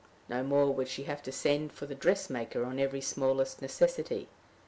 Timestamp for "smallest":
3.01-3.61